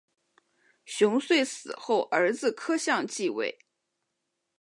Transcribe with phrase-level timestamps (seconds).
[0.83, 3.59] 熊遂死后儿子柯相继位。